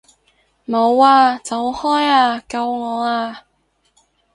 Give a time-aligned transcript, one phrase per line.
[0.65, 1.37] 冇啊！
[1.43, 2.39] 走開啊！
[2.49, 3.45] 救我啊！